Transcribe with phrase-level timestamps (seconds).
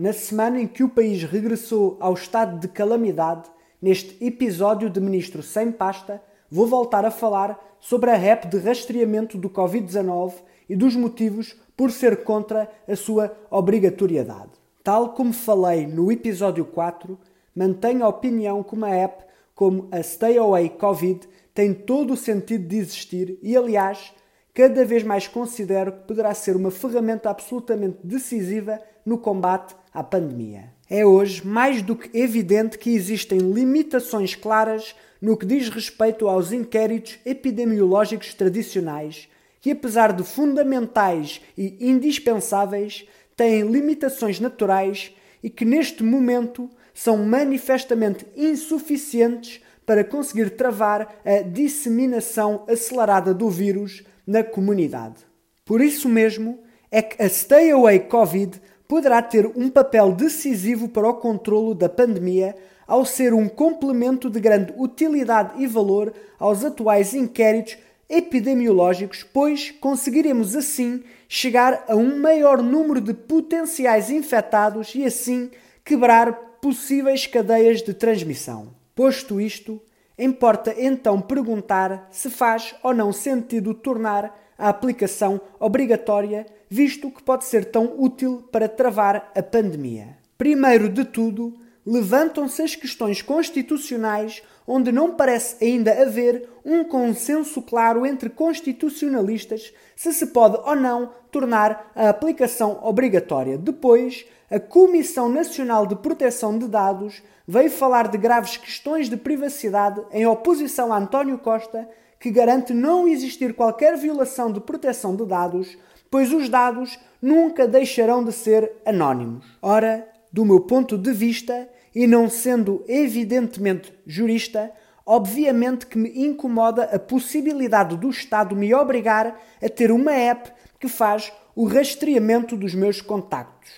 [0.00, 3.50] Na semana em que o país regressou ao estado de calamidade,
[3.82, 9.36] neste episódio de Ministro Sem Pasta, vou voltar a falar sobre a REP de rastreamento
[9.36, 10.34] do Covid-19
[10.68, 14.52] e dos motivos por ser contra a sua obrigatoriedade.
[14.84, 17.18] Tal como falei no episódio 4,
[17.52, 22.68] mantenho a opinião que uma app como a Stay Away Covid tem todo o sentido
[22.68, 24.14] de existir e, aliás,
[24.54, 30.72] cada vez mais considero que poderá ser uma ferramenta absolutamente decisiva no combate à pandemia.
[30.88, 36.52] É hoje mais do que evidente que existem limitações claras no que diz respeito aos
[36.52, 39.28] inquéritos epidemiológicos tradicionais,
[39.60, 48.24] que, apesar de fundamentais e indispensáveis, têm limitações naturais e que, neste momento, são manifestamente
[48.36, 55.16] insuficientes para conseguir travar a disseminação acelerada do vírus na comunidade.
[55.64, 56.60] Por isso mesmo
[56.90, 61.88] é que a Stay Away Covid poderá ter um papel decisivo para o controlo da
[61.88, 62.56] pandemia
[62.86, 67.76] ao ser um complemento de grande utilidade e valor aos atuais inquéritos
[68.08, 75.50] epidemiológicos, pois conseguiremos assim chegar a um maior número de potenciais infectados e assim
[75.84, 78.74] quebrar possíveis cadeias de transmissão.
[78.94, 79.80] Posto isto,
[80.18, 87.44] Importa então perguntar se faz ou não sentido tornar a aplicação obrigatória, visto que pode
[87.44, 90.16] ser tão útil para travar a pandemia.
[90.36, 98.04] Primeiro de tudo, levantam-se as questões constitucionais onde não parece ainda haver um consenso claro
[98.04, 103.56] entre constitucionalistas se se pode ou não tornar a aplicação obrigatória.
[103.56, 110.02] Depois, a Comissão Nacional de Proteção de Dados veio falar de graves questões de privacidade
[110.12, 111.88] em oposição a António Costa,
[112.20, 115.78] que garante não existir qualquer violação de proteção de dados,
[116.10, 119.44] pois os dados nunca deixarão de ser anónimos.
[119.60, 124.70] Ora, do meu ponto de vista, e não sendo evidentemente jurista,
[125.04, 130.88] obviamente que me incomoda a possibilidade do Estado me obrigar a ter uma app que
[130.88, 133.70] faz o rastreamento dos meus contactos.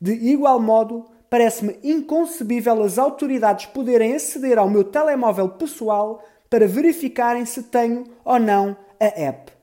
[0.00, 7.44] De igual modo, parece-me inconcebível as autoridades poderem aceder ao meu telemóvel pessoal para verificarem
[7.44, 9.55] se tenho ou não a app.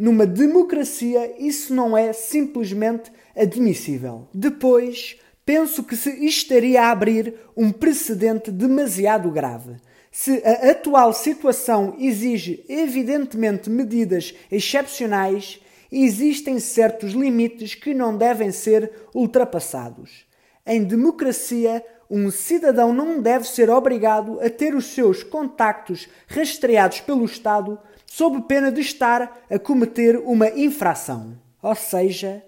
[0.00, 4.26] Numa democracia, isso não é simplesmente admissível.
[4.32, 9.76] Depois, penso que se estaria a abrir um precedente demasiado grave.
[10.10, 15.60] Se a atual situação exige evidentemente medidas excepcionais,
[15.92, 20.24] existem certos limites que não devem ser ultrapassados.
[20.64, 27.24] Em democracia, um cidadão não deve ser obrigado a ter os seus contactos rastreados pelo
[27.24, 31.38] Estado sob pena de estar a cometer uma infração.
[31.62, 32.44] Ou seja,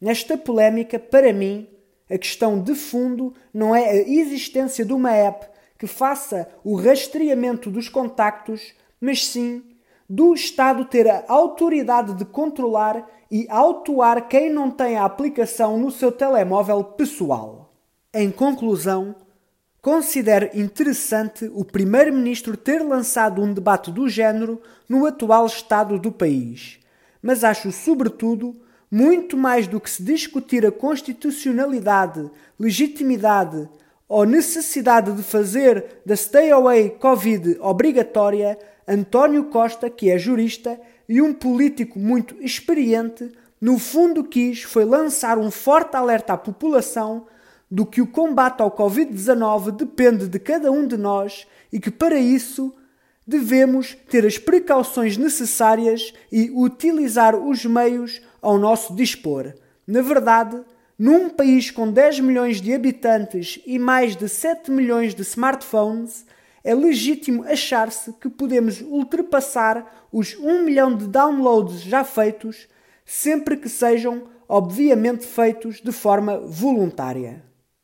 [0.00, 1.68] nesta polémica, para mim,
[2.08, 5.46] a questão de fundo não é a existência de uma app
[5.78, 9.62] que faça o rastreamento dos contactos, mas sim
[10.08, 15.90] do Estado ter a autoridade de controlar e autuar quem não tem a aplicação no
[15.90, 17.71] seu telemóvel pessoal.
[18.14, 19.16] Em conclusão,
[19.80, 26.78] considero interessante o Primeiro-Ministro ter lançado um debate do género no atual estado do país,
[27.22, 28.54] mas acho, sobretudo,
[28.90, 32.30] muito mais do que se discutir a constitucionalidade,
[32.60, 33.66] legitimidade
[34.06, 41.22] ou necessidade de fazer da Stay Away Covid obrigatória António Costa, que é jurista e
[41.22, 47.26] um político muito experiente, no fundo quis foi lançar um forte alerta à população
[47.72, 52.18] do que o combate ao Covid-19 depende de cada um de nós e que para
[52.18, 52.70] isso
[53.26, 59.54] devemos ter as precauções necessárias e utilizar os meios ao nosso dispor.
[59.86, 60.60] Na verdade,
[60.98, 66.26] num país com 10 milhões de habitantes e mais de 7 milhões de smartphones,
[66.62, 72.68] é legítimo achar-se que podemos ultrapassar os 1 milhão de downloads já feitos,
[73.06, 77.50] sempre que sejam, obviamente, feitos de forma voluntária.